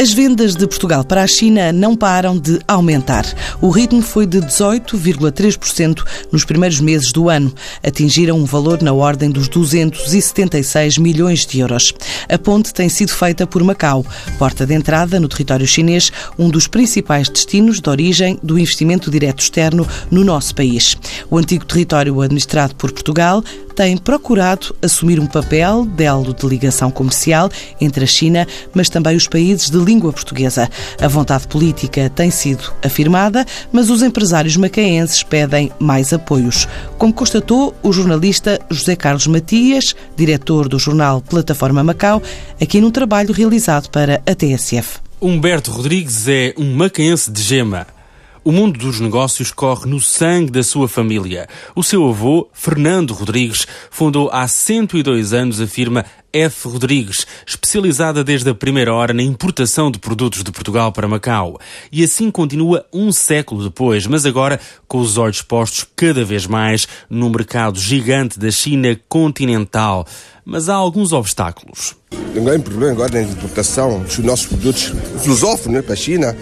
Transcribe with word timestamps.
As 0.00 0.12
vendas 0.12 0.54
de 0.54 0.64
Portugal 0.64 1.02
para 1.02 1.24
a 1.24 1.26
China 1.26 1.72
não 1.72 1.96
param 1.96 2.38
de 2.38 2.60
aumentar. 2.68 3.26
O 3.60 3.68
ritmo 3.68 4.00
foi 4.00 4.28
de 4.28 4.38
18,3% 4.38 6.04
nos 6.30 6.44
primeiros 6.44 6.78
meses 6.78 7.10
do 7.10 7.28
ano. 7.28 7.52
Atingiram 7.82 8.38
um 8.38 8.44
valor 8.44 8.80
na 8.80 8.92
ordem 8.92 9.28
dos 9.28 9.48
276 9.48 10.98
milhões 10.98 11.44
de 11.44 11.58
euros. 11.58 11.92
A 12.28 12.38
ponte 12.38 12.72
tem 12.72 12.88
sido 12.88 13.10
feita 13.10 13.44
por 13.44 13.64
Macau, 13.64 14.06
porta 14.38 14.64
de 14.64 14.72
entrada 14.72 15.18
no 15.18 15.26
território 15.26 15.66
chinês, 15.66 16.12
um 16.38 16.48
dos 16.48 16.68
principais 16.68 17.28
destinos 17.28 17.80
de 17.80 17.90
origem 17.90 18.38
do 18.40 18.56
investimento 18.56 19.10
direto 19.10 19.40
externo 19.40 19.84
no 20.12 20.22
nosso 20.22 20.54
país. 20.54 20.96
O 21.28 21.36
antigo 21.36 21.64
território 21.64 22.22
administrado 22.22 22.72
por 22.76 22.92
Portugal 22.92 23.42
tem 23.78 23.96
procurado 23.96 24.74
assumir 24.82 25.20
um 25.20 25.26
papel 25.26 25.86
de 25.86 26.08
de 26.08 26.46
ligação 26.48 26.90
comercial 26.90 27.48
entre 27.80 28.02
a 28.02 28.06
China, 28.08 28.44
mas 28.74 28.88
também 28.88 29.14
os 29.14 29.28
países 29.28 29.70
de 29.70 29.76
língua 29.78 30.12
portuguesa. 30.12 30.68
A 31.00 31.06
vontade 31.06 31.46
política 31.46 32.10
tem 32.10 32.28
sido 32.28 32.72
afirmada, 32.84 33.46
mas 33.70 33.88
os 33.88 34.02
empresários 34.02 34.56
macaenses 34.56 35.22
pedem 35.22 35.70
mais 35.78 36.12
apoios, 36.12 36.66
como 36.96 37.12
constatou 37.12 37.72
o 37.80 37.92
jornalista 37.92 38.58
José 38.68 38.96
Carlos 38.96 39.28
Matias, 39.28 39.94
diretor 40.16 40.68
do 40.68 40.78
jornal 40.78 41.20
Plataforma 41.20 41.84
Macau, 41.84 42.20
aqui 42.60 42.80
num 42.80 42.90
trabalho 42.90 43.32
realizado 43.32 43.90
para 43.90 44.20
a 44.26 44.34
TSF. 44.34 44.98
Humberto 45.20 45.70
Rodrigues 45.70 46.26
é 46.26 46.52
um 46.58 46.74
macaense 46.74 47.30
de 47.30 47.42
gema. 47.42 47.97
O 48.44 48.52
mundo 48.52 48.78
dos 48.78 49.00
negócios 49.00 49.50
corre 49.50 49.88
no 49.88 50.00
sangue 50.00 50.50
da 50.50 50.62
sua 50.62 50.88
família. 50.88 51.48
O 51.74 51.82
seu 51.82 52.08
avô, 52.08 52.48
Fernando 52.52 53.12
Rodrigues, 53.12 53.66
fundou 53.90 54.30
há 54.32 54.46
102 54.46 55.32
anos 55.32 55.60
a 55.60 55.66
firma 55.66 56.04
F. 56.32 56.68
Rodrigues, 56.68 57.26
especializada 57.46 58.22
desde 58.22 58.50
a 58.50 58.54
primeira 58.54 58.92
hora 58.94 59.14
na 59.14 59.22
importação 59.22 59.90
de 59.90 59.98
produtos 59.98 60.44
de 60.44 60.52
Portugal 60.52 60.92
para 60.92 61.08
Macau. 61.08 61.58
E 61.90 62.04
assim 62.04 62.30
continua 62.30 62.84
um 62.92 63.10
século 63.10 63.64
depois, 63.64 64.06
mas 64.06 64.26
agora 64.26 64.60
com 64.86 64.98
os 64.98 65.16
olhos 65.16 65.42
postos 65.42 65.86
cada 65.96 66.24
vez 66.24 66.46
mais 66.46 66.86
no 67.08 67.30
mercado 67.30 67.80
gigante 67.80 68.38
da 68.38 68.50
China 68.50 68.98
continental. 69.08 70.06
Mas 70.44 70.68
há 70.68 70.74
alguns 70.74 71.12
obstáculos. 71.12 71.96
Um 72.36 72.44
grande 72.44 72.62
problema 72.62 72.92
agora 72.92 73.12
na 73.12 73.22
importação 73.22 74.00
dos 74.00 74.18
nossos 74.18 74.46
produtos 74.46 74.92
lusófonos 75.26 75.74
né, 75.74 75.82
para 75.82 75.94
a 75.94 75.96
China 75.96 76.36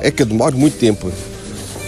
é 0.00 0.10
que 0.10 0.24
demora 0.24 0.54
muito 0.54 0.76
tempo 0.78 1.10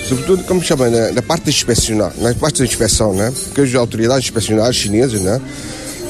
sobretudo, 0.09 0.45
como 0.45 0.63
chama, 0.63 0.89
na, 0.91 1.13
na 1.13 1.23
parte 1.23 1.51
inspecionar, 1.51 2.13
na 2.19 2.35
parte 2.35 2.59
da 2.59 2.65
inspeção, 2.65 3.15
né? 3.15 3.33
Porque 3.45 3.63
as 3.63 3.75
autoridades 3.75 4.25
inspecionárias 4.25 4.77
chinesas, 4.77 5.21
né? 5.21 5.41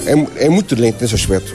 É, 0.07 0.45
é 0.47 0.49
muito 0.49 0.75
lento 0.75 1.01
nesse 1.01 1.15
aspecto. 1.15 1.55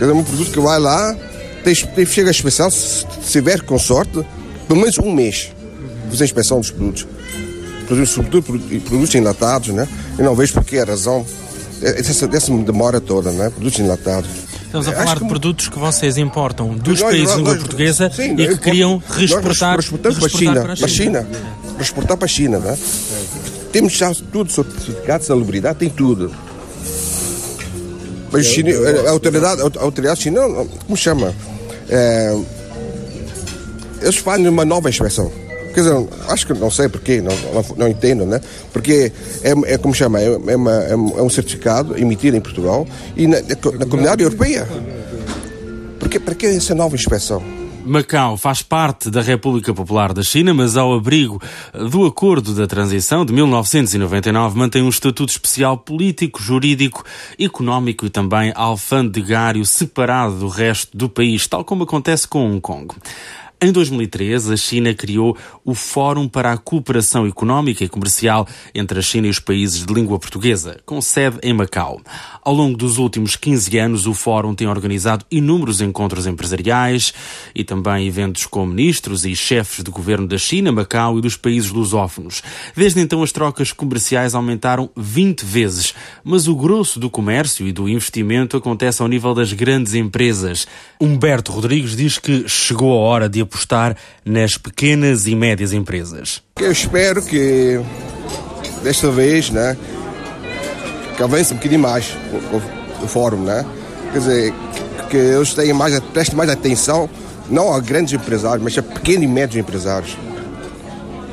É 0.00 0.06
um 0.06 0.24
produto 0.24 0.50
que 0.50 0.60
vai 0.60 0.78
lá, 0.78 1.14
tem, 1.62 1.74
tem, 1.74 2.06
chega 2.06 2.30
a 2.30 2.32
inspeção, 2.32 2.70
se 2.70 3.04
tiver 3.30 3.62
com 3.62 3.78
sorte, 3.78 4.24
pelo 4.66 4.80
menos 4.80 4.98
um 4.98 5.12
mês, 5.12 5.52
fazer 6.08 6.24
a 6.24 6.26
inspeção 6.26 6.60
dos 6.60 6.70
produtos. 6.70 7.06
Sobretudo 8.06 8.42
produtos 8.82 9.14
enlatados, 9.14 9.74
né? 9.74 9.86
Eu 10.16 10.24
não 10.24 10.34
vejo 10.34 10.54
por 10.54 10.64
que 10.64 10.78
a 10.78 10.84
razão 10.84 11.26
dessa, 11.80 12.28
dessa 12.28 12.52
demora 12.58 13.00
toda, 13.00 13.32
né? 13.32 13.50
Produtos 13.50 13.80
enlatados. 13.80 14.30
Estamos 14.70 14.86
a 14.86 14.92
falar 14.92 15.18
de 15.18 15.24
produtos 15.24 15.68
que 15.68 15.80
vocês 15.80 16.16
importam 16.16 16.76
dos 16.76 17.02
países 17.02 17.30
de 17.30 17.38
língua 17.38 17.56
portuguesa 17.56 18.08
sim, 18.08 18.34
e 18.38 18.46
que 18.50 18.58
queriam 18.58 19.02
reexportar, 19.04 19.80
para 19.84 20.26
a 20.26 20.28
China. 20.28 20.62
Para 20.62 20.72
a 20.72 20.88
China. 20.88 21.26
Para 21.72 21.82
exportar 21.82 22.16
para 22.16 22.24
a 22.26 22.28
China. 22.28 22.58
Né? 22.60 22.78
Temos 23.72 23.94
já 23.94 24.14
tudo, 24.30 24.52
certificado 24.52 25.18
de 25.18 25.26
salubridade, 25.26 25.80
tem 25.80 25.90
tudo. 25.90 26.30
Mas 28.30 28.46
China, 28.46 28.70
a 29.08 29.10
autoridade, 29.10 29.60
a 29.60 29.82
autoridade 29.82 30.22
chinesa, 30.22 30.46
como 30.86 30.96
chama? 30.96 31.34
É, 31.88 32.38
eles 34.02 34.18
fazem 34.18 34.46
uma 34.46 34.64
nova 34.64 34.88
inspeção. 34.88 35.32
Quer 35.72 35.80
dizer, 35.80 36.08
acho 36.28 36.46
que 36.46 36.54
não 36.54 36.70
sei 36.70 36.88
porquê, 36.88 37.20
não, 37.20 37.32
não, 37.52 37.64
não 37.76 37.88
entendo, 37.88 38.26
né? 38.26 38.40
Porque 38.72 39.12
é, 39.42 39.74
é 39.74 39.78
como 39.78 39.94
chama, 39.94 40.20
é, 40.20 40.26
é, 40.26 40.56
uma, 40.56 40.72
é, 40.72 40.96
um 40.96 41.30
certificado 41.30 41.96
emitido 41.96 42.36
em 42.36 42.40
Portugal 42.40 42.86
e 43.16 43.26
na, 43.26 43.38
na 43.40 43.86
comunidade 43.86 44.22
europeia. 44.22 44.66
Porque, 45.98 46.18
para 46.18 46.34
que 46.34 46.46
essa 46.46 46.74
nova 46.74 46.94
inspeção? 46.96 47.42
Macau 47.84 48.36
faz 48.36 48.62
parte 48.62 49.10
da 49.10 49.22
República 49.22 49.72
Popular 49.72 50.12
da 50.12 50.22
China, 50.22 50.52
mas 50.52 50.76
ao 50.76 50.92
abrigo 50.92 51.40
do 51.90 52.04
Acordo 52.04 52.54
da 52.54 52.66
Transição 52.66 53.24
de 53.24 53.32
1999 53.32 54.58
mantém 54.58 54.82
um 54.82 54.88
estatuto 54.88 55.30
especial 55.30 55.78
político, 55.78 56.42
jurídico, 56.42 57.04
económico 57.38 58.06
e 58.06 58.10
também 58.10 58.52
alfandegário 58.54 59.64
separado 59.64 60.38
do 60.38 60.48
resto 60.48 60.96
do 60.96 61.08
país, 61.08 61.46
tal 61.46 61.64
como 61.64 61.84
acontece 61.84 62.28
com 62.28 62.50
Hong 62.50 62.60
Kong. 62.60 62.94
Em 63.62 63.72
2013, 63.72 64.54
a 64.54 64.56
China 64.56 64.94
criou 64.94 65.36
o 65.62 65.74
Fórum 65.74 66.26
para 66.26 66.50
a 66.50 66.56
Cooperação 66.56 67.26
Económica 67.26 67.84
e 67.84 67.90
Comercial 67.90 68.48
entre 68.74 68.98
a 68.98 69.02
China 69.02 69.26
e 69.26 69.30
os 69.30 69.38
países 69.38 69.84
de 69.84 69.92
língua 69.92 70.18
portuguesa, 70.18 70.80
com 70.86 70.98
sede 71.02 71.36
em 71.42 71.52
Macau. 71.52 72.00
Ao 72.42 72.54
longo 72.54 72.74
dos 72.74 72.96
últimos 72.96 73.36
15 73.36 73.76
anos, 73.76 74.06
o 74.06 74.14
Fórum 74.14 74.54
tem 74.54 74.66
organizado 74.66 75.26
inúmeros 75.30 75.82
encontros 75.82 76.26
empresariais 76.26 77.12
e 77.54 77.62
também 77.62 78.06
eventos 78.06 78.46
com 78.46 78.64
ministros 78.64 79.26
e 79.26 79.36
chefes 79.36 79.84
de 79.84 79.90
governo 79.90 80.26
da 80.26 80.38
China, 80.38 80.72
Macau 80.72 81.18
e 81.18 81.20
dos 81.20 81.36
países 81.36 81.70
lusófonos. 81.70 82.42
Desde 82.74 82.98
então, 82.98 83.22
as 83.22 83.30
trocas 83.30 83.74
comerciais 83.74 84.34
aumentaram 84.34 84.88
20 84.96 85.42
vezes, 85.42 85.92
mas 86.24 86.48
o 86.48 86.56
grosso 86.56 86.98
do 86.98 87.10
comércio 87.10 87.68
e 87.68 87.72
do 87.72 87.86
investimento 87.90 88.56
acontece 88.56 89.02
ao 89.02 89.08
nível 89.08 89.34
das 89.34 89.52
grandes 89.52 89.92
empresas. 89.92 90.66
Humberto 90.98 91.52
Rodrigues 91.52 91.94
diz 91.94 92.16
que 92.16 92.48
chegou 92.48 92.94
a 92.94 92.96
hora 92.96 93.28
de 93.28 93.49
apostar 93.50 93.96
nas 94.24 94.56
pequenas 94.56 95.26
e 95.26 95.34
médias 95.34 95.72
empresas. 95.72 96.40
Eu 96.60 96.70
espero 96.70 97.20
que 97.22 97.80
desta 98.82 99.10
vez, 99.10 99.50
né, 99.50 99.76
que 101.16 101.22
avance 101.22 101.52
um 101.52 101.56
bocadinho 101.56 101.80
mais 101.80 102.16
o, 102.32 102.56
o, 102.56 103.04
o 103.04 103.08
fórum, 103.08 103.42
né? 103.42 103.66
Quer 104.12 104.18
dizer, 104.18 104.54
que, 105.10 105.16
eles 105.16 105.52
tenham 105.52 105.76
mais, 105.76 105.98
prestem 106.00 106.36
mais 106.36 106.48
atenção, 106.48 107.10
não 107.50 107.74
a 107.74 107.80
grandes 107.80 108.14
empresários, 108.14 108.62
mas 108.62 108.78
a 108.78 108.82
pequenos 108.82 109.24
e 109.24 109.26
médios 109.26 109.56
empresários. 109.56 110.16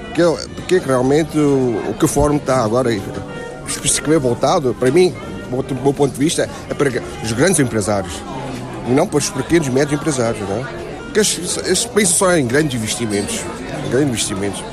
Porque, 0.07 0.23
porque 0.55 0.77
realmente 0.79 1.37
o, 1.37 1.91
o 1.91 1.93
que 1.93 2.05
o 2.05 2.07
fórum 2.07 2.37
está 2.37 2.63
agora, 2.63 2.91
especificamente 3.67 4.21
voltado, 4.21 4.75
para 4.79 4.89
mim, 4.91 5.13
do 5.49 5.75
meu 5.75 5.93
ponto 5.93 6.11
de 6.11 6.19
vista, 6.19 6.49
é 6.69 6.73
para 6.73 6.89
os 7.23 7.31
grandes 7.31 7.59
empresários, 7.59 8.13
e 8.87 8.91
não 8.91 9.07
para 9.07 9.19
os 9.19 9.29
pequenos 9.29 9.67
e 9.67 9.71
médios 9.71 9.99
empresários, 9.99 10.47
né? 10.49 10.86
Porque 11.07 11.19
esses 11.21 11.85
países 11.85 12.15
só 12.15 12.35
em 12.35 12.47
grandes 12.47 12.75
investimentos. 12.75 13.41
Grandes 13.89 14.09
investimentos. 14.09 14.63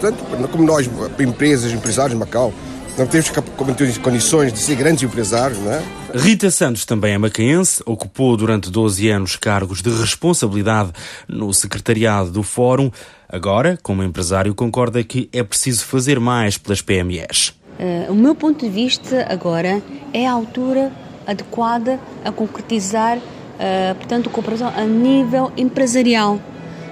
Portanto, 0.00 0.48
como 0.50 0.64
nós, 0.64 0.90
empresas, 1.20 1.72
empresários 1.72 2.12
de 2.12 2.18
Macau, 2.18 2.52
não 2.98 3.06
temos 3.06 3.98
condições 3.98 4.52
de 4.52 4.58
ser 4.58 4.74
grandes 4.74 5.02
empresários, 5.02 5.58
não 5.58 5.72
é? 5.72 5.82
Rita 6.14 6.50
Santos 6.50 6.84
também 6.84 7.14
é 7.14 7.18
macaense, 7.18 7.82
ocupou 7.86 8.36
durante 8.36 8.70
12 8.70 9.08
anos 9.08 9.36
cargos 9.36 9.80
de 9.80 9.90
responsabilidade 9.90 10.92
no 11.26 11.52
secretariado 11.54 12.30
do 12.30 12.42
Fórum. 12.42 12.90
Agora, 13.28 13.78
como 13.82 14.02
empresário, 14.02 14.54
concorda 14.54 15.02
que 15.02 15.28
é 15.32 15.42
preciso 15.42 15.86
fazer 15.86 16.20
mais 16.20 16.58
pelas 16.58 16.82
PMEs. 16.82 17.54
Uh, 17.78 18.12
o 18.12 18.14
meu 18.14 18.34
ponto 18.34 18.64
de 18.64 18.70
vista 18.70 19.26
agora 19.30 19.82
é 20.12 20.26
a 20.26 20.32
altura 20.32 20.92
adequada 21.26 21.98
a 22.24 22.30
concretizar 22.30 23.18
uh, 23.62 23.94
portanto, 23.94 24.28
cooperação 24.28 24.72
a 24.74 24.84
nível 24.84 25.52
empresarial. 25.56 26.40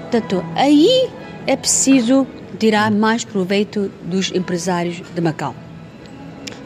Portanto, 0.03 0.45
aí 0.55 1.11
é 1.47 1.57
preciso 1.57 2.27
tirar 2.59 2.91
mais 2.91 3.25
proveito 3.25 3.91
dos 4.03 4.31
empresários 4.33 5.03
de 5.15 5.21
Macau. 5.21 5.55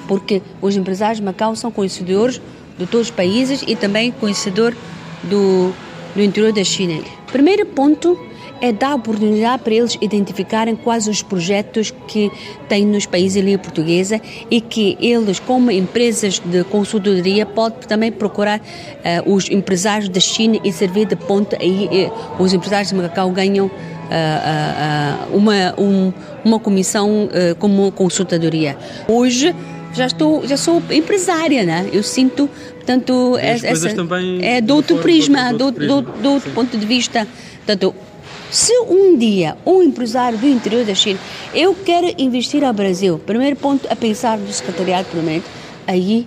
Porque 0.06 0.42
os 0.60 0.76
empresários 0.76 1.18
de 1.18 1.24
Macau 1.24 1.56
são 1.56 1.70
conhecedores 1.70 2.40
de 2.78 2.86
todos 2.86 3.08
os 3.08 3.10
países 3.10 3.64
e 3.66 3.74
também 3.74 4.10
conhecedor 4.12 4.76
do, 5.22 5.72
do 6.14 6.22
interior 6.22 6.52
da 6.52 6.64
China. 6.64 7.02
Primeiro 7.32 7.64
ponto 7.66 8.18
é 8.64 8.72
dar 8.72 8.94
oportunidade 8.94 9.62
para 9.62 9.74
eles 9.74 9.98
identificarem 10.00 10.74
quais 10.74 11.06
os 11.06 11.22
projetos 11.22 11.92
que 12.08 12.32
têm 12.66 12.86
nos 12.86 13.04
países 13.04 13.34
de 13.34 13.42
língua 13.42 13.58
portuguesa 13.58 14.18
e 14.50 14.58
que 14.58 14.96
eles, 14.98 15.38
como 15.38 15.70
empresas 15.70 16.38
de 16.38 16.64
consultoria, 16.64 17.44
podem 17.44 17.80
também 17.80 18.10
procurar 18.10 18.58
uh, 18.58 19.32
os 19.34 19.50
empresários 19.50 20.08
da 20.08 20.18
China 20.18 20.58
e 20.64 20.72
servir 20.72 21.06
de 21.06 21.14
ponte. 21.14 21.54
Aí 21.60 22.08
uh, 22.38 22.42
os 22.42 22.54
empresários 22.54 22.88
de 22.88 22.94
Macau 22.94 23.30
ganham 23.32 23.66
uh, 23.66 25.36
uma, 25.36 25.74
um, 25.78 26.10
uma 26.42 26.58
comissão 26.58 27.28
como 27.58 27.92
consultadoria. 27.92 28.78
Hoje 29.06 29.54
já 29.92 30.06
estou 30.06 30.46
já 30.46 30.56
sou 30.56 30.82
empresária 30.90 31.62
né 31.62 31.88
eu 31.92 32.02
sinto 32.02 32.50
portanto 32.74 33.38
essa, 33.38 33.68
é 34.42 34.60
do 34.60 34.74
outro 34.74 34.98
prisma 34.98 35.52
do, 35.52 35.70
do, 35.70 36.02
do, 36.02 36.32
outro 36.32 36.50
ponto 36.50 36.76
de 36.76 36.84
vista 36.84 37.28
portanto 37.64 37.94
se 38.50 38.72
um 38.88 39.16
dia 39.16 39.56
um 39.64 39.82
empresário 39.82 40.38
do 40.38 40.46
interior 40.46 40.84
da 40.84 40.94
China, 40.94 41.18
eu 41.54 41.74
quero 41.74 42.12
investir 42.18 42.62
ao 42.64 42.72
Brasil, 42.72 43.18
primeiro 43.18 43.56
ponto 43.56 43.86
a 43.90 43.96
pensar 43.96 44.38
no 44.38 44.52
secretariado 44.52 45.08
primeiro, 45.08 45.44
aí 45.86 46.26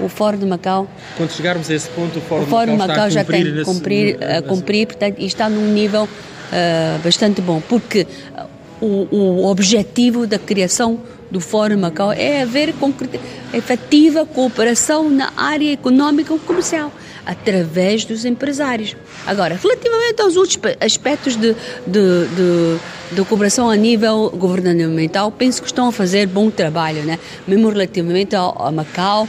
o 0.00 0.08
Fórum 0.08 0.38
de 0.38 0.46
Macau. 0.46 0.88
Quando 1.16 1.30
chegarmos 1.32 1.70
a 1.70 1.74
esse 1.74 1.88
ponto, 1.90 2.18
o 2.18 2.22
Fórum, 2.22 2.42
o 2.42 2.46
Fórum 2.46 2.72
de 2.72 2.78
Macau, 2.78 2.96
Macau 2.96 3.10
já 3.10 3.24
tem 3.24 3.44
que 3.44 3.64
cumprir, 3.64 4.18
a 4.22 4.42
cumprir, 4.42 4.86
portanto, 4.86 5.16
e 5.18 5.26
está 5.26 5.48
num 5.48 5.72
nível 5.72 6.04
uh, 6.04 7.02
bastante 7.02 7.40
bom, 7.40 7.60
porque 7.68 8.06
o, 8.80 9.08
o 9.10 9.46
objetivo 9.46 10.26
da 10.26 10.38
criação 10.38 11.00
do 11.30 11.40
Fórum 11.40 11.78
Macau 11.78 12.12
é 12.12 12.42
haver 12.42 12.74
efetiva 13.52 14.24
cooperação 14.24 15.10
na 15.10 15.32
área 15.36 15.72
econômica 15.72 16.34
e 16.34 16.38
comercial, 16.38 16.92
através 17.28 18.06
dos 18.06 18.24
empresários. 18.24 18.96
Agora, 19.26 19.60
relativamente 19.62 20.22
aos 20.22 20.34
outros 20.34 20.58
aspectos 20.80 21.36
de, 21.36 21.54
de, 21.86 22.26
de, 22.26 22.78
de 23.12 23.24
cooperação 23.26 23.68
a 23.68 23.76
nível 23.76 24.30
governamental, 24.30 25.30
penso 25.30 25.60
que 25.60 25.66
estão 25.66 25.88
a 25.88 25.92
fazer 25.92 26.26
bom 26.26 26.50
trabalho, 26.50 27.02
né? 27.02 27.18
mesmo 27.46 27.68
relativamente 27.68 28.34
ao, 28.34 28.66
a 28.66 28.72
Macau, 28.72 29.24
uh, 29.24 29.28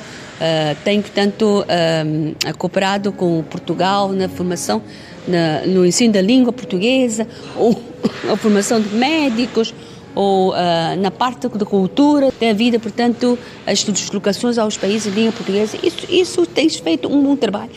tem, 0.86 1.02
portanto, 1.02 1.66
uh, 1.66 2.58
cooperado 2.58 3.12
com 3.12 3.44
Portugal 3.44 4.14
na 4.14 4.30
formação, 4.30 4.82
na, 5.28 5.66
no 5.66 5.86
ensino 5.86 6.14
da 6.14 6.22
língua 6.22 6.54
portuguesa, 6.54 7.28
ou 7.58 7.84
a 8.32 8.38
formação 8.38 8.80
de 8.80 8.96
médicos, 8.96 9.74
ou 10.20 10.52
uh, 10.52 10.56
na 11.00 11.10
parte 11.10 11.48
da 11.48 11.66
cultura, 11.66 12.30
tem 12.38 12.50
havido, 12.50 12.78
portanto, 12.78 13.40
as 13.66 13.82
deslocações 13.86 14.58
aos 14.58 14.76
países 14.76 15.04
de 15.04 15.18
língua 15.18 15.32
portuguesa. 15.32 15.78
Isso, 15.82 16.06
isso 16.10 16.46
tem 16.46 16.68
feito 16.68 17.08
um 17.08 17.24
bom 17.24 17.38
trabalho 17.38 17.72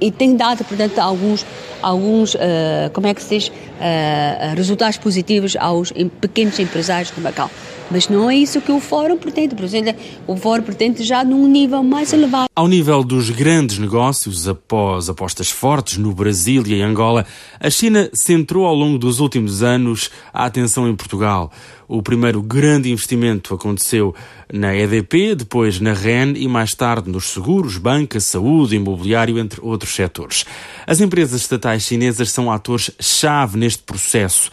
e, 0.00 0.10
tem 0.10 0.34
dado, 0.34 0.64
portanto, 0.64 0.98
alguns, 0.98 1.44
alguns 1.82 2.34
uh, 2.34 2.38
como 2.94 3.08
é 3.08 3.12
que 3.12 3.22
se 3.22 3.36
diz, 3.36 3.48
uh, 3.48 4.56
resultados 4.56 4.96
positivos 4.96 5.54
aos 5.54 5.92
pequenos 6.18 6.58
empresários 6.58 7.12
de 7.14 7.20
Macau. 7.20 7.50
Mas 7.92 8.08
não 8.08 8.30
é 8.30 8.34
isso 8.34 8.58
que 8.62 8.72
o 8.72 8.80
Fórum 8.80 9.18
pretende. 9.18 9.54
O 10.26 10.34
Fórum 10.34 10.62
pretende 10.62 11.04
já 11.04 11.22
num 11.22 11.46
nível 11.46 11.82
mais 11.82 12.10
elevado. 12.14 12.46
Ao 12.56 12.66
nível 12.66 13.04
dos 13.04 13.28
grandes 13.28 13.78
negócios, 13.78 14.48
após 14.48 15.10
apostas 15.10 15.50
fortes 15.50 15.98
no 15.98 16.14
Brasil 16.14 16.62
e 16.66 16.72
em 16.72 16.82
Angola, 16.82 17.26
a 17.60 17.68
China 17.68 18.08
centrou 18.14 18.64
ao 18.64 18.74
longo 18.74 18.98
dos 18.98 19.20
últimos 19.20 19.62
anos 19.62 20.10
a 20.32 20.46
atenção 20.46 20.88
em 20.88 20.96
Portugal. 20.96 21.52
O 21.86 22.02
primeiro 22.02 22.40
grande 22.40 22.90
investimento 22.90 23.52
aconteceu 23.52 24.14
na 24.50 24.74
EDP, 24.74 25.34
depois 25.34 25.78
na 25.78 25.92
REN 25.92 26.32
e 26.36 26.48
mais 26.48 26.74
tarde 26.74 27.10
nos 27.10 27.26
seguros, 27.26 27.76
banca, 27.76 28.18
saúde, 28.20 28.76
imobiliário, 28.76 29.38
entre 29.38 29.60
outros 29.62 29.94
setores. 29.94 30.46
As 30.86 31.02
empresas 31.02 31.42
estatais 31.42 31.82
chinesas 31.82 32.30
são 32.30 32.50
atores-chave 32.50 33.58
neste 33.58 33.82
processo. 33.82 34.50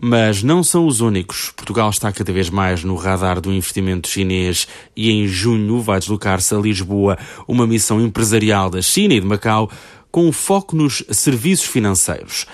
Mas 0.00 0.42
não 0.42 0.62
são 0.62 0.86
os 0.86 1.00
únicos. 1.00 1.50
Portugal 1.56 1.88
está 1.88 2.12
cada 2.12 2.32
vez 2.32 2.50
mais 2.50 2.84
no 2.84 2.94
radar 2.96 3.40
do 3.40 3.52
investimento 3.52 4.08
chinês 4.08 4.68
e 4.94 5.10
em 5.10 5.26
junho 5.26 5.80
vai 5.80 5.98
deslocar-se 5.98 6.54
a 6.54 6.58
Lisboa 6.58 7.18
uma 7.48 7.66
missão 7.66 8.00
empresarial 8.00 8.68
da 8.68 8.82
China 8.82 9.14
e 9.14 9.20
de 9.20 9.26
Macau 9.26 9.70
com 10.10 10.30
foco 10.32 10.76
nos 10.76 11.02
serviços 11.10 11.66
financeiros. 11.66 12.46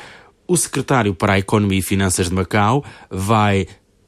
O 0.47 0.57
secretário 0.57 1.15
para 1.15 1.35
a 1.35 1.39
Economia 1.39 1.79
e 1.79 1.83
Finanças 1.83 2.29
de 2.29 2.35
Macau 2.35 2.85
vai 3.11 3.67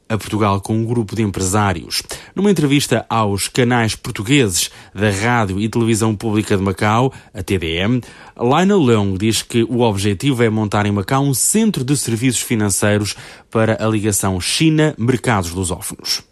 a 0.08 0.18
Portugal 0.18 0.60
com 0.60 0.76
um 0.76 0.84
grupo 0.84 1.16
de 1.16 1.22
empresários. 1.22 2.02
Numa 2.34 2.50
entrevista 2.50 3.06
aos 3.08 3.48
canais 3.48 3.94
portugueses 3.94 4.70
da 4.94 5.10
Rádio 5.10 5.60
e 5.60 5.68
Televisão 5.68 6.14
Pública 6.14 6.56
de 6.56 6.62
Macau, 6.62 7.12
a 7.32 7.42
TDM, 7.42 8.00
Lionel 8.38 8.82
Leung 8.82 9.16
diz 9.16 9.42
que 9.42 9.62
o 9.64 9.80
objetivo 9.80 10.42
é 10.42 10.50
montar 10.50 10.86
em 10.86 10.92
Macau 10.92 11.24
um 11.24 11.34
centro 11.34 11.84
de 11.84 11.96
serviços 11.96 12.42
financeiros 12.42 13.14
para 13.50 13.82
a 13.84 13.88
ligação 13.88 14.40
China-mercados 14.40 15.50
lusófonos. 15.50 16.22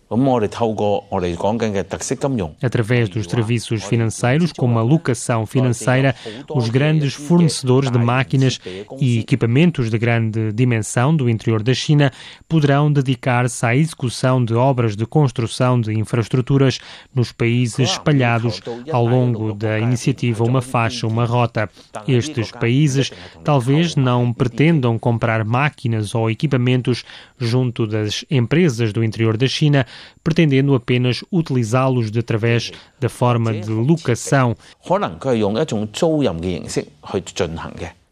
Através 2.63 3.09
dos 3.09 3.27
serviços 3.27 3.83
financeiros, 3.85 4.53
como 4.53 4.79
a 4.79 4.83
locação 4.83 5.47
financeira, 5.47 6.15
os 6.51 6.69
grandes 6.69 7.15
fornecedores 7.15 7.91
de 7.91 7.99
máquinas 7.99 8.61
e 9.01 9.21
equipamentos 9.21 9.91
de 9.91 9.99
grande 9.99 10.53
dimensão 10.53 11.17
do 11.17 11.31
interior 11.31 11.63
da 11.63 11.73
China 11.73 12.13
poderão 12.49 12.93
dedicar-se 12.93 13.65
à 13.65 13.75
execução 13.75 14.45
de 14.45 14.55
obras 14.55 14.97
de 14.97 15.07
construção 15.07 15.81
de 15.81 15.93
infraestruturas 15.99 16.79
nos 17.15 17.33
países 17.33 17.79
espalhados 17.79 18.61
ao 18.91 19.07
longo 19.07 19.53
da 19.55 19.79
iniciativa 19.79 20.45
Uma 20.45 20.61
Faixa, 20.61 21.07
Uma 21.07 21.25
Rota. 21.25 21.71
Estes 22.07 22.51
países 22.51 23.11
talvez 23.45 23.97
não 23.97 24.33
pretendam 24.33 24.99
comprar 24.99 25.45
máquinas 25.45 26.15
ou 26.15 26.31
equipamentos 26.31 27.05
junto 27.39 27.87
das 27.87 28.25
empresas 28.31 28.93
do 28.93 29.03
interior 29.03 29.37
da 29.37 29.47
China, 29.47 29.87
pretendendo 30.23 30.75
apenas 30.75 31.25
utilizá-los 31.31 32.11
de 32.11 32.19
através 32.19 32.73
da 33.01 33.09
forma 33.09 33.53
de 33.53 33.71
locação. 33.71 34.57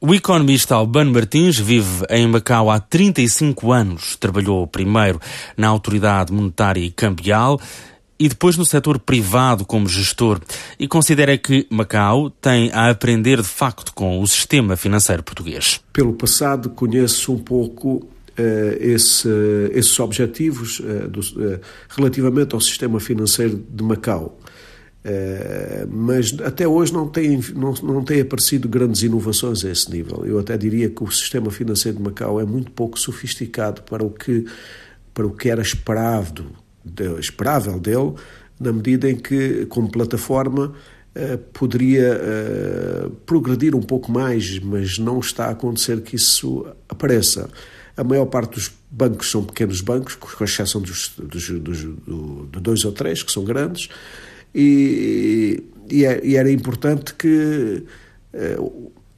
O 0.03 0.15
economista 0.15 0.75
Albano 0.75 1.13
Martins 1.13 1.59
vive 1.59 2.07
em 2.09 2.27
Macau 2.27 2.71
há 2.71 2.81
35 2.81 3.71
anos. 3.71 4.17
Trabalhou 4.17 4.67
primeiro 4.67 5.21
na 5.57 5.69
Autoridade 5.69 6.33
Monetária 6.33 6.81
e 6.81 6.91
Cambial 6.91 7.61
e 8.21 8.29
depois 8.29 8.57
no 8.57 8.67
setor 8.67 8.99
privado 8.99 9.65
como 9.65 9.89
gestor 9.89 10.41
e 10.79 10.87
considera 10.87 11.39
que 11.39 11.67
Macau 11.71 12.29
tem 12.29 12.71
a 12.73 12.91
aprender 12.91 13.43
de 13.43 13.49
facto 13.49 13.95
com 13.95 14.21
o 14.21 14.27
sistema 14.27 14.77
financeiro 14.77 15.23
português. 15.23 15.81
Pelo 15.91 16.13
passado 16.13 16.69
conheço 16.69 17.33
um 17.33 17.39
pouco 17.39 18.07
esse, 18.81 19.29
esses 19.73 19.99
objetivos 20.01 20.81
uh, 20.81 21.61
relativamente 21.89 22.55
ao 22.55 22.61
sistema 22.61 23.01
financeiro 23.01 23.63
de 23.69 23.83
Macau. 23.83 24.39
mas 25.89 26.37
até 26.45 26.69
hoje 26.69 26.93
não 26.93 27.09
tem, 27.09 27.41
não, 27.55 27.73
não 27.83 28.05
tem 28.05 28.21
aparecido 28.21 28.69
grandes 28.69 29.03
inovações 29.03 29.65
a 29.65 29.71
esse 29.71 29.91
nível. 29.91 30.25
Eu 30.27 30.39
até 30.39 30.57
diria 30.59 30.91
que 30.91 31.03
o 31.03 31.11
sistema 31.11 31.51
financeiro 31.51 31.99
de 31.99 32.03
Macau 32.03 32.41
é 32.41 32.45
muito 32.45 32.71
pouco 32.73 32.99
sofisticado 32.99 33.83
para 33.83 34.05
o 34.05 34.11
que, 34.11 34.45
para 35.15 35.27
o 35.27 35.31
que 35.31 35.49
era 35.49 35.63
esperado, 35.63 36.47
esperável 37.19 37.79
dele, 37.81 38.15
na 38.59 38.73
medida 38.73 39.11
em 39.11 39.17
que, 39.17 39.65
como 39.67 39.91
plataforma, 39.91 40.75
poderia 41.53 42.21
progredir 43.27 43.75
um 43.75 43.83
pouco 43.83 44.13
mais, 44.13 44.59
mas 44.59 44.99
não 44.99 45.19
está 45.19 45.47
a 45.47 45.51
acontecer 45.51 46.03
que 46.03 46.17
isso 46.17 46.67
apareça. 46.89 47.49
A 48.01 48.05
maior 48.05 48.25
parte 48.25 48.55
dos 48.55 48.73
bancos 48.91 49.31
são 49.31 49.45
pequenos 49.45 49.83
bancos, 49.83 50.15
com 50.15 50.43
exceção 50.43 50.81
dos, 50.81 51.13
dos, 51.19 51.51
dos, 51.51 51.85
do, 51.85 52.49
de 52.51 52.59
dois 52.59 52.83
ou 52.87 52.93
três, 52.93 53.23
que 53.23 53.31
são 53.31 53.45
grandes, 53.45 53.91
e, 54.55 55.63
e, 55.91 56.07
é, 56.07 56.25
e 56.25 56.35
era 56.35 56.51
importante 56.51 57.13
que, 57.13 57.85
eh, 58.33 58.57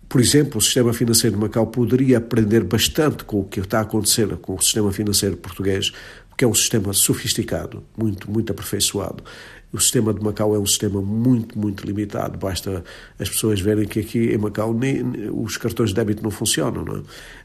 por 0.09 0.21
exemplo, 0.21 0.59
o 0.59 0.61
sistema 0.61 0.93
financeiro 0.93 1.37
de 1.37 1.41
Macau 1.41 1.69
poderia 1.69 2.19
aprender 2.19 2.65
bastante 2.65 3.23
com 3.25 3.43
o 3.43 3.45
que 3.45 3.61
está 3.61 3.79
a 3.79 3.83
acontecer 3.83 4.37
com 4.39 4.57
o 4.57 4.61
sistema 4.61 4.93
financeiro 4.93 5.37
português, 5.37 5.93
porque 6.29 6.45
é 6.45 6.49
um 6.49 6.55
sistema 6.55 6.93
sofisticado, 6.93 7.85
muito, 7.97 8.29
muito 8.29 8.51
aperfeiçoado. 8.51 9.23
O 9.73 9.81
sistema 9.81 10.13
de 10.13 10.23
Macau 10.23 10.55
é 10.55 10.59
um 10.59 10.67
sistema 10.67 11.01
muito, 11.01 11.59
muito 11.59 11.87
limitado. 11.87 12.37
Basta 12.37 12.85
as 13.19 13.29
pessoas 13.29 13.61
verem 13.61 13.87
que 13.87 14.01
aqui 14.01 14.33
em 14.33 14.37
Macau 14.37 14.75
nem, 14.75 15.03
os 15.33 15.57
cartões 15.57 15.91
de 15.91 15.97
débito 15.97 16.23
não 16.23 16.31
funcionam. 16.31 16.85
Não 16.85 16.97
é? 16.97 17.03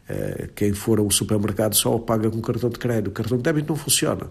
Eh, 0.10 0.50
quem 0.54 0.74
for 0.74 1.00
a 1.00 1.02
um 1.02 1.10
supermercado 1.10 1.74
só 1.76 1.98
paga 1.98 2.30
com 2.30 2.42
cartão 2.42 2.70
de 2.70 2.78
crédito. 2.78 3.08
O 3.08 3.12
cartão 3.12 3.38
de 3.38 3.44
débito 3.44 3.70
não 3.70 3.78
funciona. 3.78 4.28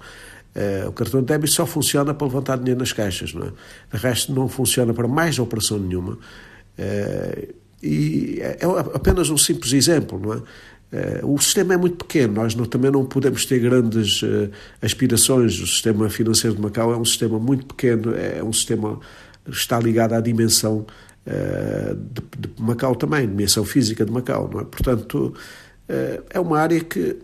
Eh, 0.55 0.85
o 0.87 0.93
cartão 0.93 1.21
de 1.21 1.27
débito 1.27 1.53
só 1.53 1.65
funciona 1.65 2.13
para 2.13 2.27
levantar 2.27 2.59
dinheiro 2.59 2.81
nas 2.81 2.93
caixas. 2.93 3.33
Não 3.33 3.47
é? 3.47 3.51
De 3.93 4.03
resto, 4.03 4.31
não 4.33 4.47
funciona 4.47 4.93
para 4.93 5.09
mais 5.09 5.39
operação 5.39 5.79
nenhuma. 5.79 6.19
Eh, 6.77 7.55
e 7.83 8.39
é, 8.41 8.59
é 8.61 8.67
apenas 8.95 9.31
um 9.31 9.39
simples 9.39 9.73
exemplo, 9.73 10.19
não 10.19 10.35
é? 10.35 10.43
Uh, 10.93 11.35
o 11.35 11.39
sistema 11.41 11.75
é 11.75 11.77
muito 11.77 11.97
pequeno, 12.05 12.35
nós 12.35 12.55
não, 12.55 12.65
também 12.65 12.91
não 12.91 13.05
podemos 13.05 13.45
ter 13.45 13.59
grandes 13.59 14.23
uh, 14.23 14.51
aspirações. 14.81 15.59
O 15.61 15.67
sistema 15.67 16.09
financeiro 16.09 16.55
de 16.55 16.63
Macau 16.63 16.93
é 16.93 16.97
um 16.97 17.05
sistema 17.05 17.39
muito 17.39 17.67
pequeno, 17.67 18.15
é, 18.15 18.39
é 18.39 18.45
um 18.45 18.53
sistema 18.53 19.01
está 19.49 19.79
ligado 19.79 20.13
à 20.13 20.21
dimensão 20.21 20.87
uh, 21.27 21.95
de, 21.95 22.23
de, 22.39 22.63
Macau 22.63 22.95
também, 22.95 23.29
dimensão 23.29 23.65
física 23.65 24.05
de 24.05 24.13
Macau, 24.13 24.49
é? 24.61 24.65
Portanto, 24.65 25.35
é 26.31 26.41
uma 26.41 26.59
área 26.59 26.81
que 26.81 27.17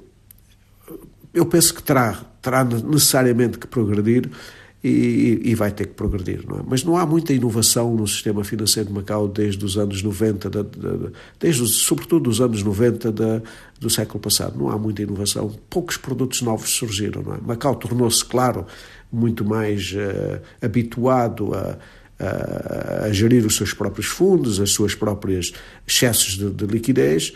eu 1.34 1.44
penso 1.46 1.74
que 1.74 1.82
terá, 1.82 2.24
terá 2.40 2.62
necessariamente 2.62 3.58
que 3.58 3.66
progredir 3.66 4.30
e, 4.84 5.40
e, 5.44 5.54
vai 5.54 5.70
ter 5.70 5.86
que 5.86 5.94
progredir. 5.94 6.44
Não 6.46 6.58
é? 6.58 6.62
Mas 6.66 6.82
não 6.82 6.96
há 6.96 7.06
muita 7.06 7.32
inovação 7.32 7.94
no 7.94 8.06
sistema 8.06 8.42
financeiro 8.42 8.88
de 8.88 8.94
Macau 8.94 9.28
desde 9.28 9.64
os 9.64 9.78
anos 9.78 10.02
90, 10.02 10.50
da, 10.50 10.62
da, 10.62 11.10
desde, 11.38 11.66
sobretudo 11.68 12.24
dos 12.24 12.40
anos 12.40 12.62
90 12.62 13.12
da, 13.12 13.42
do 13.78 13.88
século 13.88 14.18
passado. 14.18 14.58
Não 14.58 14.68
há 14.68 14.76
muita 14.76 15.02
inovação. 15.02 15.54
Poucos 15.70 15.96
produtos 15.96 16.42
novos 16.42 16.70
surgiram. 16.70 17.22
Não 17.22 17.34
é? 17.34 17.38
Macau 17.40 17.76
tornou-se, 17.76 18.24
claro, 18.24 18.66
muito 19.10 19.44
mais 19.44 19.92
uh, 19.92 20.40
habituado 20.60 21.54
a, 21.54 21.78
a, 23.06 23.12
gerir 23.12 23.46
os 23.46 23.56
seus 23.56 23.72
próprios 23.72 24.06
fundos, 24.06 24.60
as 24.60 24.70
suas 24.70 24.94
próprias 24.96 25.52
excessos 25.86 26.36
de, 26.36 26.50
de 26.50 26.66
liquidez 26.66 27.32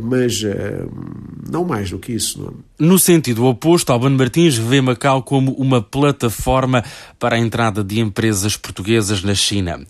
mas 0.00 0.42
não 1.50 1.64
mais 1.64 1.90
do 1.90 1.98
que 1.98 2.12
isso. 2.12 2.40
Não. 2.78 2.88
No 2.88 2.98
sentido 2.98 3.44
oposto, 3.46 3.90
Albano 3.92 4.16
Martins 4.16 4.56
vê 4.56 4.80
Macau 4.80 5.22
como 5.22 5.52
uma 5.52 5.82
plataforma 5.82 6.84
para 7.18 7.36
a 7.36 7.38
entrada 7.38 7.82
de 7.82 8.00
empresas 8.00 8.56
portuguesas 8.56 9.22
na 9.22 9.34
China. 9.34 9.80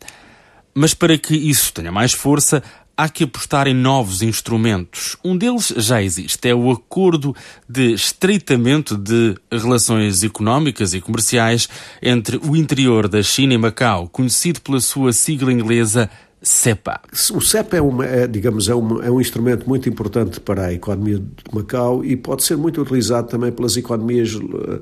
Mas 0.75 0.95
para 0.95 1.19
que 1.19 1.35
isso 1.35 1.73
tenha 1.73 1.93
mais 1.93 2.13
força, 2.13 2.63
há 3.01 3.09
que 3.09 3.25
apostar 3.25 3.67
em 3.67 3.75
novos 3.75 4.21
instrumentos. 4.21 5.17
Um 5.25 5.35
deles 5.35 5.73
já 5.77 6.03
existe, 6.03 6.49
é 6.49 6.55
o 6.55 6.71
Acordo 6.71 7.35
de 7.69 7.95
Estreitamento 7.95 8.95
de 8.95 9.35
Relações 9.51 10.23
Económicas 10.23 10.93
e 10.93 11.01
Comerciais 11.01 11.67
entre 12.03 12.37
o 12.37 12.55
interior 12.55 13.09
da 13.09 13.23
China 13.23 13.55
e 13.55 13.59
Macau, 13.59 14.07
conhecido 14.09 14.61
pela 14.61 14.81
sua 14.81 15.15
sigla 15.15 15.51
inglesa 15.51 16.11
CEPA. 16.43 17.01
O 17.35 17.41
CEPA 17.41 17.77
é, 17.77 17.81
uma, 17.83 18.07
é 18.07 18.27
digamos, 18.27 18.69
é, 18.69 18.75
uma, 18.75 19.05
é, 19.05 19.11
um 19.11 19.21
instrumento 19.21 19.69
muito 19.69 19.89
importante 19.89 20.41
para 20.41 20.67
a 20.67 20.73
economia 20.73 21.19
de 21.19 21.55
Macau 21.55 22.05
e 22.05 22.17
pode 22.17 22.45
ser 22.45 22.57
muito 22.57 22.81
utilizado 22.81 23.29
também 23.29 23.53
pelas 23.53 23.77
economias, 23.77 24.35
uh, 24.35 24.81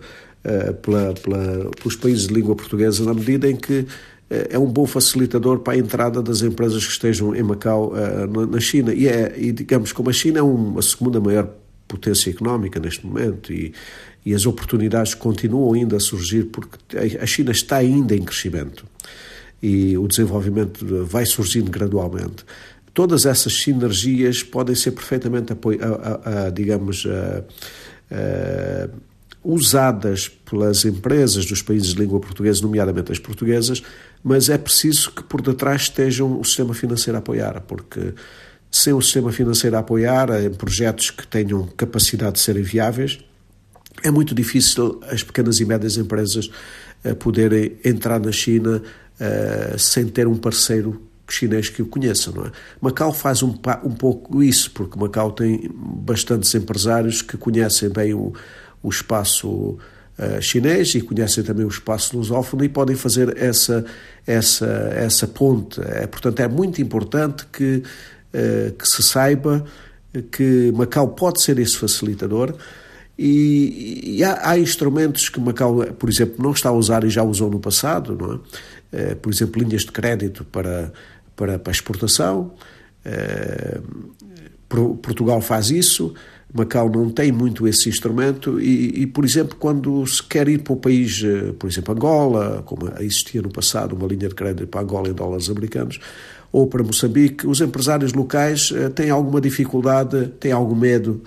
pela, 0.83 1.15
pela, 1.15 1.71
pelos 1.71 1.97
países 1.97 2.29
de 2.29 2.35
língua 2.35 2.55
portuguesa, 2.55 3.05
na 3.05 3.13
medida 3.13 3.51
em 3.51 3.57
que 3.57 3.87
é, 4.31 4.51
é 4.53 4.59
um 4.59 4.67
bom 4.67 4.87
facilitador 4.87 5.59
para 5.59 5.73
a 5.73 5.77
entrada 5.77 6.23
das 6.23 6.43
empresas 6.43 6.87
que 6.87 6.93
estejam 6.93 7.35
em 7.35 7.43
Macau 7.43 7.93
na 8.49 8.61
China. 8.61 8.95
E, 8.95 9.09
é, 9.09 9.35
e 9.37 9.51
digamos, 9.51 9.93
como 9.93 10.11
a 10.11 10.13
China 10.13 10.39
é 10.39 10.43
uma 10.43 10.83
segunda 10.83 11.21
maior 11.21 11.51
potência 11.89 12.31
económica 12.31 12.79
neste 12.79 13.05
momento 13.05 13.53
e, 13.53 13.73
e 14.25 14.35
as 14.35 14.45
oportunidades 14.47 15.15
continuam 15.15 15.73
ainda 15.73 15.97
a 15.97 16.01
surgir 16.01 16.45
porque 16.45 16.79
a 17.19 17.27
China 17.27 17.51
está 17.51 17.79
ainda 17.79 18.15
em 18.15 18.23
crescimento 18.23 18.85
e 19.63 19.97
o 19.99 20.07
desenvolvimento 20.07 21.05
vai 21.05 21.27
surgindo 21.27 21.71
gradualmente. 21.71 22.45
Todas 22.95 23.27
essas 23.27 23.53
sinergias 23.55 24.43
podem 24.43 24.75
ser 24.75 24.93
perfeitamente, 24.93 25.53
apoio, 25.53 25.79
a, 25.83 25.87
a, 25.87 26.47
a, 26.47 26.51
digamos, 26.51 27.07
usadas 29.43 30.29
pelas 30.29 30.85
empresas 30.85 31.47
dos 31.47 31.63
países 31.63 31.95
de 31.95 32.01
língua 32.01 32.21
portuguesa, 32.21 32.63
nomeadamente 32.63 33.13
as 33.13 33.19
portuguesas, 33.19 33.83
mas 34.23 34.49
é 34.49 34.59
preciso 34.59 35.13
que 35.13 35.23
por 35.23 35.41
detrás 35.41 35.83
estejam 35.83 36.41
o 36.41 36.45
sistema 36.45 36.75
financeiro 36.75 37.17
a 37.17 37.21
apoiar, 37.21 37.61
porque 37.63 38.15
sem 38.71 38.93
o 38.93 39.01
sistema 39.01 39.33
financeiro 39.33 39.77
a 39.77 39.79
apoiar 39.79 40.29
em 40.43 40.51
projetos 40.51 41.11
que 41.11 41.27
tenham 41.27 41.67
capacidade 41.77 42.35
de 42.35 42.41
serem 42.41 42.63
viáveis, 42.63 43.19
é 44.03 44.11
muito 44.11 44.35
difícil 44.35 45.01
as 45.11 45.23
pequenas 45.23 45.61
e 45.61 45.65
médias 45.65 45.97
empresas 45.97 46.51
uh, 47.05 47.15
poderem 47.17 47.77
entrar 47.85 48.21
na 48.21 48.33
China 48.33 48.83
uh, 49.21 49.79
sem 49.79 50.07
ter 50.07 50.27
um 50.27 50.37
parceiro 50.37 51.03
chinês 51.29 51.69
que 51.69 51.83
o 51.83 51.87
conheça, 51.87 52.33
não 52.35 52.47
é? 52.47 52.53
Macau 52.81 53.13
faz 53.13 53.43
um, 53.43 53.55
um 53.85 53.93
pouco 53.93 54.43
isso, 54.43 54.71
porque 54.71 54.99
Macau 54.99 55.31
tem 55.33 55.71
bastantes 55.75 56.55
empresários 56.55 57.21
que 57.23 57.37
conhecem 57.37 57.91
bem 57.91 58.15
o, 58.15 58.33
o 58.83 58.89
espaço 58.89 59.49
uh, 59.49 60.41
chinês 60.41 60.95
e 60.95 61.01
conhecem 61.01 61.45
também 61.45 61.67
o 61.67 61.69
espaço 61.69 62.17
lusófono 62.17 62.65
e 62.65 62.69
podem 62.69 62.97
fazer 62.97 63.37
essa, 63.37 63.85
essa, 64.27 64.67
essa 64.95 65.27
ponte. 65.27 65.81
É, 65.83 66.07
portanto, 66.07 66.41
é 66.41 66.49
muito 66.49 66.81
importante 66.81 67.47
que, 67.53 67.83
uh, 68.33 68.73
que 68.73 68.89
se 68.89 69.03
saiba 69.03 69.65
que 70.33 70.73
Macau 70.75 71.09
pode 71.09 71.43
ser 71.43 71.59
esse 71.59 71.77
facilitador 71.77 72.55
e, 73.19 74.17
e 74.17 74.25
há, 74.25 74.51
há, 74.51 74.59
instrumentos 74.59 75.29
que 75.29 75.41
Macau, 75.41 75.85
por 75.99 76.09
exemplo, 76.09 76.37
não 76.39 76.53
está 76.53 76.69
a 76.69 76.73
usar 76.73 77.03
e 77.03 77.11
já 77.11 77.23
usou 77.23 77.51
no 77.51 77.59
passado, 77.59 78.17
não 78.17 78.35
é? 78.35 78.39
Uh, 78.93 79.17
por 79.17 79.33
exemplo, 79.33 79.63
linhas 79.63 79.83
de 79.83 79.93
crédito 79.93 80.45
para, 80.45 80.93
para, 81.37 81.59
para 81.59 81.73
exportação. 81.73 82.55
Portugal 85.03 85.41
faz 85.41 85.71
isso, 85.71 86.15
Macau 86.53 86.89
não 86.89 87.11
tem 87.11 87.31
muito 87.31 87.69
esse 87.69 87.89
instrumento 87.89 88.59
e, 88.61 89.03
e, 89.03 89.07
por 89.07 89.25
exemplo, 89.25 89.57
quando 89.57 90.07
se 90.07 90.23
quer 90.23 90.49
ir 90.49 90.63
para 90.63 90.73
o 90.73 90.77
país, 90.77 91.23
eh, 91.23 91.53
por 91.59 91.69
exemplo, 91.69 91.95
Angola, 91.95 92.63
como 92.65 92.91
existia 93.01 93.43
no 93.43 93.51
passado 93.51 93.95
uma 93.95 94.09
linha 94.09 94.29
de 94.29 94.35
crédito 94.35 94.67
para 94.67 94.81
Angola 94.81 95.09
em 95.09 95.13
dólares 95.13 95.51
americanos, 95.51 96.01
ou 96.51 96.67
para 96.67 96.83
Moçambique, 96.83 97.47
os 97.47 97.61
empresários 97.61 98.15
locais 98.15 98.73
eh, 98.75 98.89
têm 98.89 99.11
alguma 99.11 99.43
dificuldade, 99.43 100.29
têm 100.41 100.53
algum 100.53 100.75
medo 100.75 101.23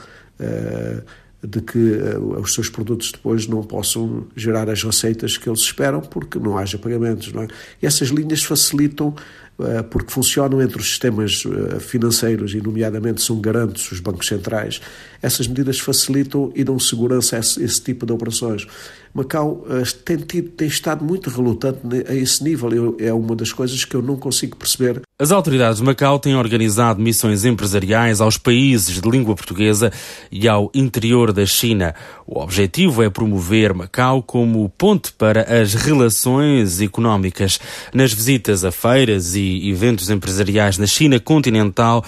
de 1.43 1.59
que 1.61 1.77
uh, 1.77 2.39
os 2.39 2.53
seus 2.53 2.69
produtos 2.69 3.11
depois 3.11 3.47
não 3.47 3.63
possam 3.63 4.27
gerar 4.35 4.69
as 4.69 4.83
receitas 4.83 5.37
que 5.37 5.49
eles 5.49 5.61
esperam 5.61 6.01
porque 6.01 6.37
não 6.37 6.57
haja 6.57 6.77
pagamentos. 6.77 7.33
Não 7.33 7.43
é? 7.43 7.47
E 7.81 7.85
essas 7.85 8.09
linhas 8.09 8.43
facilitam 8.43 9.15
eh, 9.17 9.40
porque 9.89 10.11
funcionam 10.11 10.61
entre 10.61 10.79
os 10.79 10.87
sistemas 10.87 11.43
eh, 11.45 11.79
financeiros 11.79 12.53
e, 12.53 12.61
nomeadamente, 12.61 13.21
são 13.21 13.39
garantes 13.39 13.91
os 13.91 13.99
bancos 13.99 14.27
centrais, 14.27 14.81
essas 15.21 15.47
medidas 15.47 15.79
facilitam 15.79 16.51
e 16.55 16.63
dão 16.63 16.79
segurança 16.79 17.35
a 17.35 17.39
esse, 17.39 17.63
esse 17.63 17.81
tipo 17.81 18.05
de 18.05 18.13
operações. 18.13 18.65
Macau 19.13 19.65
uh, 19.67 19.93
tem, 20.05 20.17
tido, 20.17 20.49
tem 20.51 20.67
estado 20.67 21.03
muito 21.03 21.29
relutante 21.29 21.79
a 22.07 22.15
esse 22.15 22.43
nível. 22.43 22.71
Eu, 22.71 22.97
é 22.99 23.11
uma 23.11 23.35
das 23.35 23.51
coisas 23.51 23.83
que 23.83 23.93
eu 23.95 24.01
não 24.01 24.15
consigo 24.15 24.55
perceber. 24.55 25.01
As 25.19 25.31
autoridades 25.31 25.79
de 25.79 25.83
Macau 25.83 26.17
têm 26.17 26.35
organizado 26.35 27.01
missões 27.01 27.43
empresariais 27.45 28.21
aos 28.21 28.37
países 28.37 29.01
de 29.01 29.09
língua 29.09 29.35
portuguesa 29.35 29.91
e 30.31 30.47
ao 30.47 30.71
interior 30.73 31.33
da 31.33 31.45
China. 31.45 31.93
O 32.25 32.39
objetivo 32.39 33.03
é 33.03 33.09
promover 33.09 33.73
Macau 33.73 34.23
como 34.23 34.67
ponte 34.69 35.11
para 35.11 35.61
as 35.61 35.73
relações 35.73 36.81
económicas. 36.81 37.59
Nas 37.93 38.13
visitas 38.13 38.63
a 38.63 38.71
feiras 38.71 39.35
e 39.35 39.40
eventos 39.69 40.09
empresariais 40.09 40.77
na 40.77 40.87
China 40.87 41.19
continental, 41.19 42.03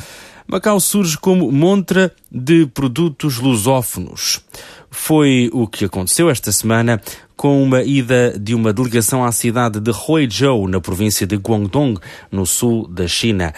Macau 0.48 0.80
surge 0.80 1.18
como 1.18 1.52
montra 1.52 2.12
de 2.32 2.66
produtos 2.68 3.38
lusófonos. 3.38 4.42
Foi 4.92 5.50
o 5.54 5.68
que 5.68 5.86
aconteceu 5.86 6.30
esta 6.30 6.52
semana 6.52 7.02
com 7.36 7.64
uma 7.64 7.82
ida 7.82 8.38
de 8.38 8.54
uma 8.54 8.72
delegação 8.72 9.24
à 9.24 9.32
cidade 9.32 9.80
de 9.80 9.92
Huizhou, 9.92 10.68
na 10.68 10.80
província 10.80 11.26
de 11.26 11.36
Guangdong, 11.36 12.00
no 12.32 12.46
sul 12.46 12.88
da 12.88 13.08
China 13.08 13.54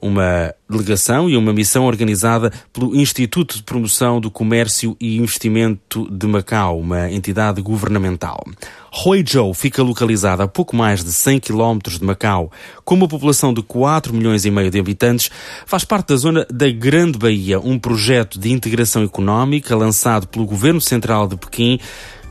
uma 0.00 0.54
delegação 0.68 1.28
e 1.28 1.36
uma 1.36 1.52
missão 1.52 1.84
organizada 1.84 2.52
pelo 2.72 2.94
Instituto 2.94 3.56
de 3.56 3.62
Promoção 3.62 4.20
do 4.20 4.30
Comércio 4.30 4.96
e 5.00 5.16
Investimento 5.16 6.08
de 6.10 6.26
Macau, 6.26 6.78
uma 6.78 7.10
entidade 7.10 7.60
governamental. 7.60 8.44
Huizhou 8.92 9.54
fica 9.54 9.82
localizada 9.82 10.44
a 10.44 10.48
pouco 10.48 10.74
mais 10.74 11.04
de 11.04 11.12
100 11.12 11.40
km 11.40 11.78
de 11.86 12.04
Macau. 12.04 12.50
Com 12.84 12.94
uma 12.96 13.08
população 13.08 13.54
de 13.54 13.62
4 13.62 14.12
milhões 14.12 14.44
e 14.44 14.50
meio 14.50 14.70
de 14.70 14.78
habitantes, 14.78 15.30
faz 15.64 15.84
parte 15.84 16.08
da 16.08 16.16
zona 16.16 16.46
da 16.50 16.68
Grande 16.70 17.18
Bahia, 17.18 17.60
um 17.60 17.78
projeto 17.78 18.38
de 18.38 18.50
integração 18.50 19.04
económica 19.04 19.76
lançado 19.76 20.26
pelo 20.26 20.44
Governo 20.44 20.80
Central 20.80 21.28
de 21.28 21.36
Pequim 21.36 21.78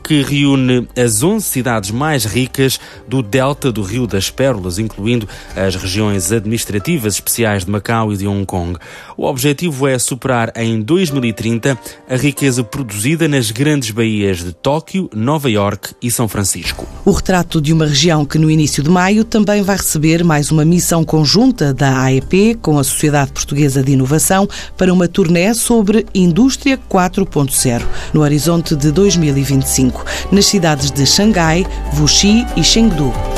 que 0.02 0.22
reúne 0.22 0.88
as 0.96 1.22
11 1.22 1.44
cidades 1.44 1.90
mais 1.90 2.24
ricas 2.24 2.80
do 3.06 3.22
delta 3.22 3.70
do 3.70 3.82
Rio 3.82 4.06
das 4.06 4.30
Pérolas, 4.30 4.78
incluindo 4.78 5.28
as 5.56 5.74
regiões 5.76 6.32
administrativas 6.32 7.14
especiais 7.14 7.64
de 7.64 7.70
Macau 7.70 8.12
e 8.12 8.16
de 8.16 8.26
Hong 8.26 8.44
Kong. 8.44 8.78
O 9.16 9.26
objetivo 9.26 9.86
é 9.86 9.98
superar 9.98 10.52
em 10.56 10.80
2030 10.80 11.78
a 12.08 12.16
riqueza 12.16 12.64
produzida 12.64 13.28
nas 13.28 13.50
grandes 13.50 13.90
baías 13.90 14.38
de 14.38 14.52
Tóquio, 14.52 15.10
Nova 15.14 15.50
York 15.50 15.94
e 16.02 16.10
São 16.10 16.26
Francisco. 16.26 16.86
O 17.04 17.10
retrato 17.10 17.60
de 17.60 17.72
uma 17.72 17.86
região 17.86 18.24
que 18.24 18.38
no 18.38 18.50
início 18.50 18.82
de 18.82 18.90
maio 18.90 19.24
também 19.24 19.62
vai 19.62 19.76
receber 19.76 20.24
mais 20.24 20.50
uma 20.50 20.64
missão 20.64 21.04
conjunta 21.04 21.74
da 21.74 22.00
AEP 22.02 22.58
com 22.62 22.78
a 22.78 22.84
Sociedade 22.84 23.32
Portuguesa 23.32 23.82
de 23.82 23.92
Inovação 23.92 24.48
para 24.76 24.92
uma 24.92 25.06
turnê 25.06 25.52
sobre 25.54 26.06
Indústria 26.14 26.78
4.0 26.90 27.82
no 28.12 28.22
horizonte 28.22 28.74
de 28.74 28.90
2025 28.90 29.89
nas 30.30 30.46
cidades 30.46 30.90
de 30.90 31.06
Xangai, 31.06 31.66
Wuxi 31.98 32.46
e 32.56 32.62
Chengdu. 32.62 33.29